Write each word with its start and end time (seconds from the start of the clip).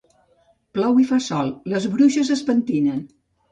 Plou 0.77 0.97
i 1.03 1.05
fa 1.09 1.19
sol, 1.27 1.53
les 1.75 1.87
bruixes 1.93 2.35
es 2.39 2.45
pentinen 2.51 3.07